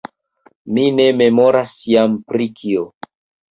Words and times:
Mi 0.77 0.85
ne 1.01 1.05
memoras 1.19 1.77
jam 1.93 2.19
pri 2.33 2.51
kio. 2.63 2.91